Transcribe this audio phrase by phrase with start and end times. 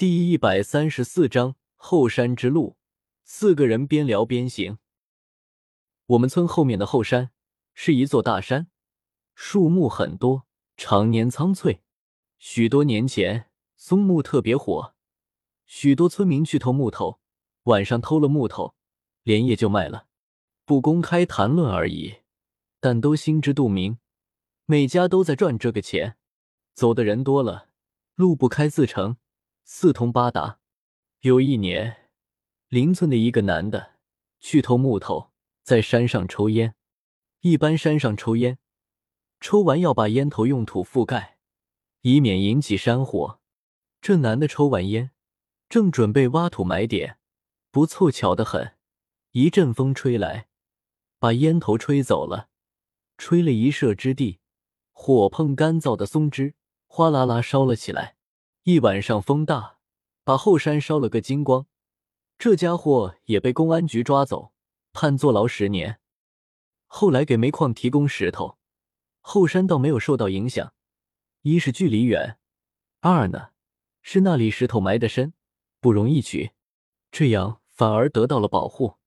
[0.00, 2.78] 第一百三十四章后山之路。
[3.22, 4.78] 四个人边聊边行。
[6.06, 7.32] 我们村后面的后山
[7.74, 8.68] 是一座大山，
[9.34, 10.46] 树木很多，
[10.78, 11.82] 常年苍翠。
[12.38, 14.94] 许多年前，松木特别火，
[15.66, 17.20] 许多村民去偷木头，
[17.64, 18.74] 晚上偷了木头，
[19.22, 20.06] 连夜就卖了。
[20.64, 22.20] 不公开谈论而已，
[22.80, 23.98] 但都心知肚明，
[24.64, 26.16] 每家都在赚这个钱。
[26.72, 27.68] 走的人多了，
[28.14, 29.18] 路不开自成。
[29.72, 30.58] 四通八达。
[31.20, 32.10] 有一年，
[32.66, 33.92] 邻村的一个男的
[34.40, 35.30] 去偷木头，
[35.62, 36.74] 在山上抽烟。
[37.42, 38.58] 一般山上抽烟，
[39.38, 41.38] 抽完要把烟头用土覆盖，
[42.00, 43.38] 以免引起山火。
[44.02, 45.12] 这男的抽完烟，
[45.68, 47.18] 正准备挖土埋点，
[47.70, 48.74] 不凑巧的很，
[49.30, 50.48] 一阵风吹来，
[51.20, 52.48] 把烟头吹走了，
[53.16, 54.40] 吹了一射之地，
[54.90, 56.54] 火碰干燥的松枝，
[56.88, 58.16] 哗啦啦烧了起来。
[58.72, 59.78] 一晚上风大，
[60.22, 61.66] 把后山烧了个精光。
[62.38, 64.52] 这家伙也被公安局抓走，
[64.92, 65.98] 判坐牢十年。
[66.86, 68.58] 后来给煤矿提供石头，
[69.18, 70.72] 后山倒没有受到影响。
[71.42, 72.38] 一是距离远，
[73.00, 73.48] 二呢
[74.02, 75.34] 是那里石头埋得深，
[75.80, 76.52] 不容易取，
[77.10, 78.98] 这样反而得到了保护。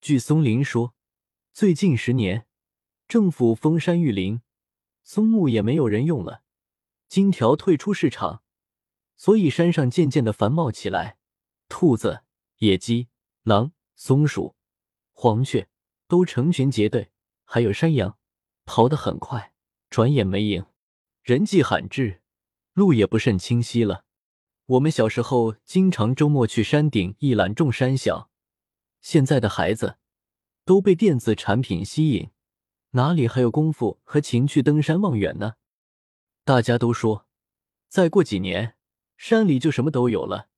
[0.00, 0.92] 据松林说，
[1.52, 2.48] 最近十年
[3.06, 4.40] 政府封山育林，
[5.04, 6.42] 松木也没有人用了，
[7.08, 8.42] 金条退出市场。
[9.16, 11.16] 所以山上渐渐的繁茂起来，
[11.68, 12.22] 兔子、
[12.58, 13.08] 野鸡、
[13.42, 14.56] 狼、松鼠、
[15.12, 15.68] 黄雀
[16.08, 17.12] 都成群结队，
[17.44, 18.18] 还有山羊，
[18.64, 19.54] 跑得很快，
[19.88, 20.66] 转眼没影，
[21.22, 22.22] 人迹罕至，
[22.72, 24.04] 路也不甚清晰了。
[24.66, 28.30] 我们小时候经常周末去山顶一览众山小，
[29.00, 29.98] 现在的孩子
[30.64, 32.30] 都被电子产品吸引，
[32.90, 35.54] 哪里还有功夫和情趣登山望远呢？
[36.44, 37.26] 大家都说，
[37.88, 38.76] 再过几年。
[39.16, 40.48] 山里就什么都有了，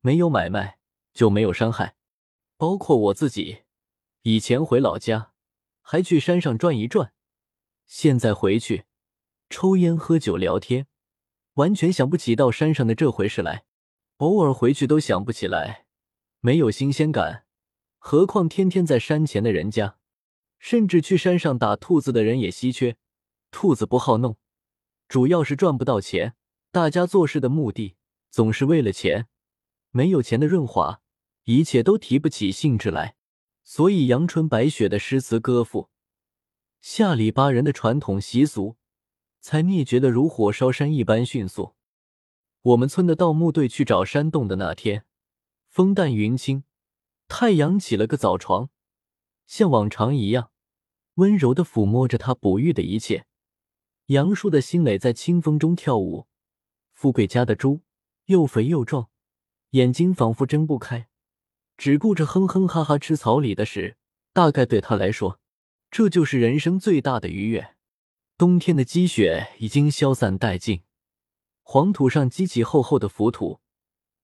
[0.00, 0.78] 没有买卖
[1.12, 1.96] 就没有伤害，
[2.56, 3.62] 包括我自己。
[4.22, 5.32] 以前回老家
[5.80, 7.12] 还去山上转一转，
[7.86, 8.84] 现在回去
[9.48, 10.88] 抽烟喝酒聊天，
[11.54, 13.64] 完全想不起到山上的这回事来。
[14.16, 15.86] 偶尔回去都想不起来，
[16.40, 17.44] 没有新鲜感。
[17.98, 19.98] 何况天天在山前的人家，
[20.58, 22.96] 甚至去山上打兔子的人也稀缺。
[23.50, 24.36] 兔子不好弄，
[25.06, 26.34] 主要是赚不到钱。
[26.72, 27.96] 大家做事的目的。
[28.36, 29.28] 总是为了钱，
[29.92, 31.00] 没有钱的润滑，
[31.44, 33.16] 一切都提不起兴致来。
[33.64, 35.88] 所以阳春白雪的诗词歌赋，
[36.82, 38.76] 下里巴人的传统习俗，
[39.40, 41.76] 才灭绝的如火烧山一般迅速。
[42.60, 45.06] 我们村的盗墓队去找山洞的那天，
[45.70, 46.64] 风淡云轻，
[47.28, 48.68] 太阳起了个早床，
[49.46, 50.50] 像往常一样，
[51.14, 53.24] 温柔的抚摸着他哺育的一切。
[54.08, 56.26] 杨树的新蕾在清风中跳舞，
[56.92, 57.80] 富贵家的猪。
[58.26, 59.08] 又肥又壮，
[59.70, 61.08] 眼睛仿佛睁不开，
[61.76, 63.96] 只顾着哼哼哈哈吃草里的食。
[64.32, 65.40] 大概对他来说，
[65.90, 67.76] 这就是人生最大的愉悦。
[68.36, 70.82] 冬天的积雪已经消散殆尽，
[71.62, 73.60] 黄土上积起厚厚的浮土，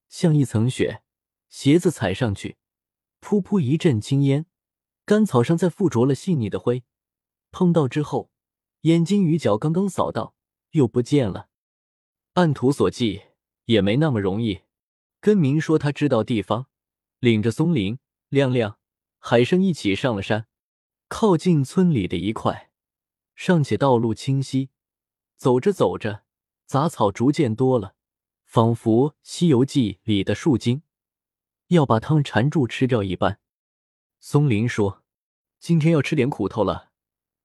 [0.09, 1.03] 像一层雪。
[1.49, 2.57] 鞋子踩上去，
[3.21, 4.47] 噗噗一阵青烟。
[5.05, 6.85] 干草上再附着了细腻的灰，
[7.51, 8.31] 碰到之后，
[8.83, 10.35] 眼睛与脚刚刚扫到，
[10.71, 11.49] 又不见了。
[12.35, 13.23] 按图所记。
[13.67, 14.63] 也没那么容易。
[15.21, 16.67] 根明说他知道地方，
[17.21, 18.79] 领着松林、亮亮、
[19.19, 20.49] 海生一起上了山，
[21.09, 22.73] 靠近村里的一块，
[23.35, 24.71] 尚且道路清晰。
[25.37, 26.25] 走着走着，
[26.67, 27.95] 杂草逐渐多了，
[28.45, 30.83] 仿佛《西游记》里的树精
[31.69, 33.41] 要把汤缠住吃掉一般。
[34.21, 35.03] 松林说
[35.59, 36.91] ：“今天要吃点苦头了，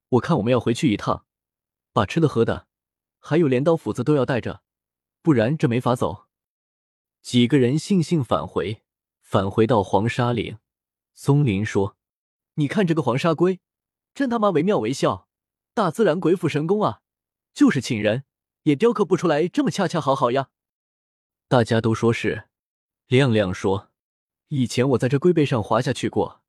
[0.10, 1.26] 我看我们要回去一趟，
[1.92, 2.68] 把吃的喝的，
[3.20, 4.62] 还有镰刀斧子都要带着。”
[5.28, 6.28] 不然这没法走。
[7.22, 8.82] 几个人悻悻返回，
[9.20, 10.58] 返回到黄沙岭。
[11.14, 11.98] 松林说
[12.56, 13.60] ：“你看这个黄沙龟，
[14.14, 15.28] 真他妈惟妙惟肖，
[15.74, 17.02] 大自然鬼斧神工啊！
[17.54, 18.24] 就是请人
[18.64, 20.48] 也雕刻不出来这么恰恰好好呀。”
[21.50, 22.48] 大家都说是。
[23.08, 23.92] 亮亮说
[24.48, 26.42] ：“以前我在这龟背上滑下去过，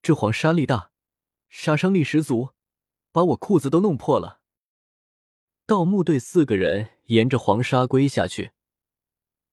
[0.00, 0.92] 这黄沙力大，
[1.48, 2.50] 杀伤力十足，
[3.10, 4.38] 把我裤子都弄破了。”
[5.66, 6.90] 盗墓队四个人。
[7.10, 8.52] 沿着黄沙龟下去，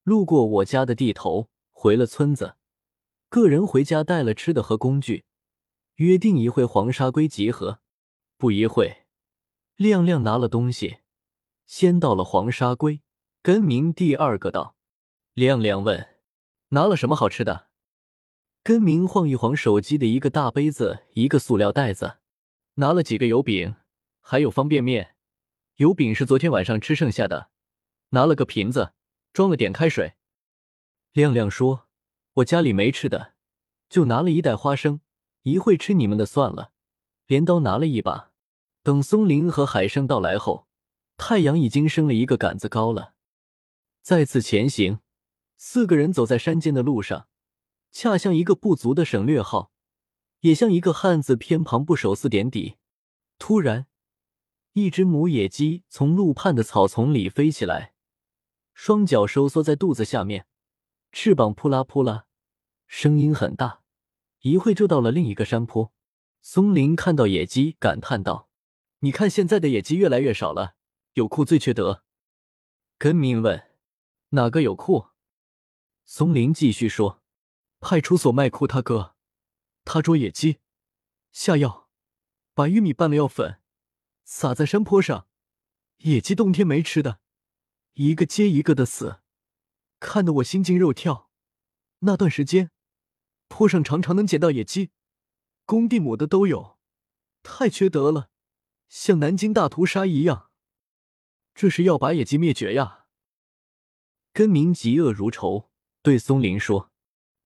[0.03, 2.55] 路过我家的地头，回了村子。
[3.29, 5.25] 个人回家带了吃的和工具，
[5.95, 7.79] 约定一会黄沙龟集合。
[8.37, 9.05] 不一会，
[9.75, 10.97] 亮亮拿了东西，
[11.65, 13.01] 先到了黄沙龟。
[13.41, 14.75] 根明第二个到。
[15.33, 16.09] 亮亮问
[16.69, 17.69] ：“拿了什么好吃的？”
[18.61, 22.17] 根明晃一晃手机的一个大杯子，一个塑料袋子，
[22.75, 23.77] 拿了几个油饼，
[24.21, 25.15] 还有方便面。
[25.77, 27.51] 油饼是昨天晚上吃剩下的，
[28.09, 28.93] 拿了个瓶子
[29.31, 30.15] 装了点开水。
[31.13, 31.87] 亮亮说
[32.37, 33.35] ：“我家里没吃的，
[33.87, 35.01] 就拿了一袋花生，
[35.43, 36.71] 一会吃你们的算了。”
[37.27, 38.31] 镰刀拿了一把。
[38.81, 40.67] 等松林和海生到来后，
[41.15, 43.13] 太阳已经升了一个杆子高了。
[44.01, 45.01] 再次前行，
[45.57, 47.27] 四个人走在山间的路上，
[47.91, 49.71] 恰像一个不足的省略号，
[50.39, 52.77] 也像一个汉字偏旁部首四点底。
[53.37, 53.85] 突然，
[54.77, 57.95] 一只母野鸡从路畔的草丛里飞起来，
[58.75, 60.45] 双脚收缩在肚子下面，
[61.11, 62.27] 翅膀扑啦扑啦，
[62.85, 63.81] 声音很大，
[64.41, 65.91] 一会就到了另一个山坡。
[66.41, 68.51] 松林看到野鸡，感叹道
[69.01, 70.75] ：“你看，现在的野鸡越来越少了，
[71.13, 72.03] 有库最缺德。”
[72.99, 73.71] 根明问
[74.29, 75.07] ：“哪个有库？”
[76.05, 77.23] 松林继续说
[77.81, 79.15] ：“派出所卖库，他哥，
[79.83, 80.59] 他捉野鸡，
[81.31, 81.89] 下药，
[82.53, 83.59] 把玉米拌了药粉，
[84.29, 85.25] 撒在山坡上，
[85.99, 87.21] 野鸡冬天没吃的，
[87.93, 89.21] 一个接一个的死，
[90.01, 91.31] 看得我心惊肉跳。
[91.99, 92.71] 那段时间，
[93.47, 94.91] 坡上常常能捡到野鸡。”
[95.63, 96.77] 公地母的都有，
[97.41, 98.29] 太缺德了，
[98.89, 100.51] 像南京大屠杀一样。
[101.55, 103.05] 这是要把野鸡灭绝呀！
[104.33, 105.69] 根明嫉恶如仇，
[106.01, 106.91] 对松林说：“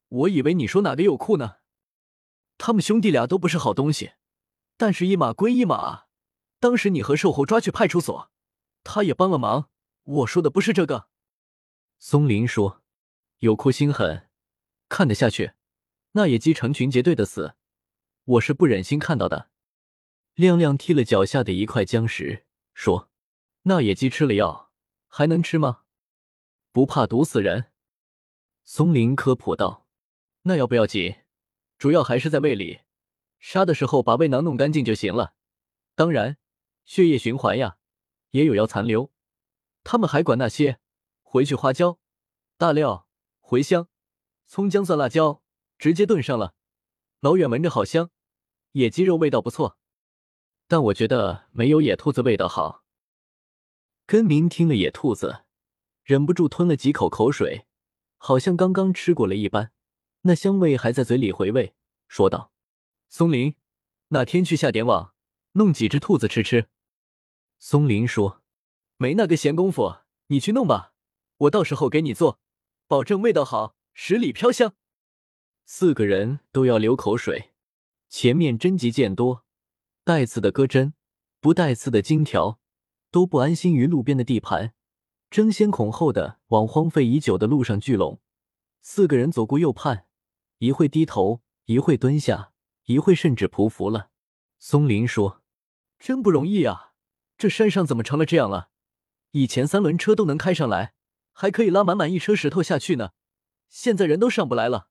[0.10, 1.58] 我以为你说哪个有库呢？
[2.58, 4.14] 他们兄弟俩都不是好东西，
[4.78, 6.08] 但是一码归一码。
[6.62, 8.32] 当时你和瘦猴抓去派出所，
[8.84, 9.70] 他也帮了忙。
[10.04, 11.08] 我说的不是这个。”
[11.98, 12.82] 松林说
[13.40, 14.30] ：“有哭心狠，
[14.88, 15.54] 看得下去。
[16.12, 17.56] 那野鸡成群结队的死。”
[18.24, 19.50] 我是不忍心看到的。
[20.36, 23.10] 亮亮踢了脚下的一块僵石，说
[23.64, 24.72] ：“那野鸡吃了药
[25.08, 25.82] 还能吃吗？
[26.72, 27.72] 不怕毒死人？”
[28.64, 29.88] 松林科普道
[30.44, 31.16] ：“那要不要紧，
[31.80, 32.82] 主要还是在胃里。
[33.40, 35.34] 杀的时候把胃囊弄干净就行了。
[35.96, 36.38] 当然，
[36.92, 37.78] 血液循环呀，
[38.32, 39.14] 也有药残留。
[39.82, 40.82] 他们还管那些，
[41.22, 42.00] 回去花椒、
[42.58, 43.08] 大料、
[43.40, 43.88] 茴香、
[44.46, 45.42] 葱姜蒜辣椒，
[45.78, 46.54] 直接炖上了。
[47.22, 48.12] 老远闻着好香。”
[48.74, 49.78] 野鸡肉味道不错，
[50.68, 52.84] 但我觉得没有野兔子味道好。
[54.06, 55.46] 根明听了野兔子，
[56.04, 57.68] 忍不住吞了几口口水，
[58.18, 59.72] 好像刚刚吃过了一般，
[60.24, 61.74] 那香味还在嘴里回味，
[62.10, 62.52] 说道
[63.08, 63.56] ：“松林，
[64.10, 65.14] 哪天去下点网，
[65.54, 66.68] 弄几只兔子吃吃？”
[67.64, 68.42] 松林说
[68.98, 69.98] ：“没那个闲工夫，
[70.28, 70.94] 你去弄吧，
[71.38, 72.40] 我到时候给你做，
[72.88, 74.74] 保证味道好，十里飘香。”
[75.64, 77.52] 四个人都要流口水。
[78.10, 79.46] 前面针棘渐多，
[80.04, 80.96] 带刺的割针，
[81.40, 82.60] 不带刺的金条，
[83.12, 84.74] 都不安心于路边的地盘，
[85.30, 88.20] 争先恐后的往荒废已久的路上聚拢。
[88.82, 90.08] 四个人左顾右盼，
[90.58, 92.54] 一会低头，一会蹲下，
[92.86, 94.10] 一会甚至匍匐了。
[94.58, 95.44] 松林说
[96.00, 96.91] ：“真不容易啊，
[97.42, 98.70] 这山上怎么成了这样了？
[99.32, 100.94] 以前三轮车都能开上来，
[101.34, 103.14] 还可以拉满满一车石头下去呢，
[103.68, 104.90] 现在人都上不来了。”